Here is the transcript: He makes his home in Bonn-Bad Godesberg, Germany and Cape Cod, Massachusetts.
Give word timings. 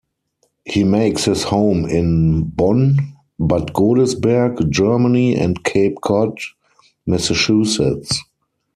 He 0.65 0.83
makes 0.83 1.25
his 1.25 1.43
home 1.43 1.85
in 1.85 2.45
Bonn-Bad 2.55 3.67
Godesberg, 3.71 4.67
Germany 4.71 5.35
and 5.35 5.63
Cape 5.63 5.97
Cod, 6.01 6.39
Massachusetts. 7.05 8.17